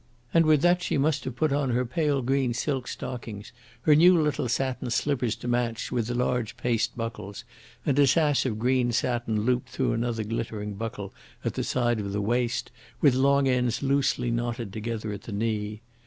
And 0.33 0.47
with 0.47 0.63
that 0.63 0.81
she 0.81 0.97
must 0.97 1.35
put 1.35 1.53
on 1.53 1.69
her 1.69 1.85
pale 1.85 2.23
green 2.23 2.55
silk 2.55 2.87
stockings, 2.87 3.51
her 3.83 3.93
new 3.95 4.19
little 4.19 4.49
satin 4.49 4.89
slippers 4.89 5.35
to 5.35 5.47
match, 5.47 5.91
with 5.91 6.07
the 6.07 6.15
large 6.15 6.57
paste 6.57 6.97
buckles 6.97 7.43
and 7.85 7.99
a 7.99 8.07
sash 8.07 8.43
of 8.47 8.57
green 8.57 8.91
satin 8.91 9.41
looped 9.41 9.69
through 9.69 9.93
another 9.93 10.23
glittering 10.23 10.73
buckle 10.73 11.13
at 11.45 11.53
the 11.53 11.63
side 11.63 11.99
of 11.99 12.13
the 12.13 12.19
waist, 12.21 12.71
with 12.99 13.13
long 13.13 13.47
ends 13.47 13.83
loosely 13.83 14.31
knotted 14.31 14.73
together 14.73 15.11
at 15.11 15.21
the 15.21 15.31
knee. 15.33 15.81